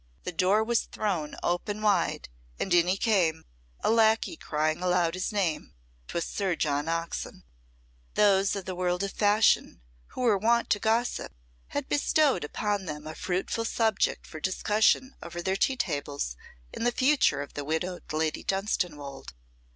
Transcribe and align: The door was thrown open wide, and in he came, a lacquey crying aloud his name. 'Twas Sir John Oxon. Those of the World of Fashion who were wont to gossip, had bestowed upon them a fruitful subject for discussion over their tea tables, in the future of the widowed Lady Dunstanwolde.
The 0.23 0.31
door 0.31 0.63
was 0.63 0.85
thrown 0.85 1.35
open 1.43 1.83
wide, 1.83 2.27
and 2.59 2.73
in 2.73 2.87
he 2.87 2.97
came, 2.97 3.45
a 3.81 3.91
lacquey 3.91 4.35
crying 4.35 4.81
aloud 4.81 5.13
his 5.13 5.31
name. 5.31 5.75
'Twas 6.07 6.25
Sir 6.25 6.55
John 6.55 6.89
Oxon. 6.89 7.43
Those 8.15 8.55
of 8.55 8.65
the 8.65 8.73
World 8.73 9.03
of 9.03 9.11
Fashion 9.11 9.79
who 10.07 10.21
were 10.21 10.39
wont 10.39 10.71
to 10.71 10.79
gossip, 10.79 11.31
had 11.67 11.87
bestowed 11.87 12.43
upon 12.43 12.85
them 12.85 13.05
a 13.05 13.13
fruitful 13.13 13.63
subject 13.65 14.25
for 14.25 14.39
discussion 14.39 15.13
over 15.21 15.39
their 15.39 15.55
tea 15.55 15.75
tables, 15.77 16.35
in 16.73 16.83
the 16.83 16.91
future 16.91 17.43
of 17.43 17.53
the 17.53 17.63
widowed 17.63 18.11
Lady 18.11 18.43
Dunstanwolde. 18.43 19.33